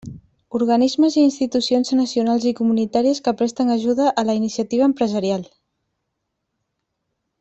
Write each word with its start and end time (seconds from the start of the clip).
Organismes 0.59 1.17
i 1.17 1.25
institucions 1.25 1.91
nacionals 1.99 2.47
i 2.51 2.55
comunitàries 2.61 3.21
que 3.27 3.35
presten 3.43 3.69
ajuda 3.75 4.09
a 4.23 4.25
la 4.31 4.37
iniciativa 4.41 4.89
empresarial. 4.93 5.45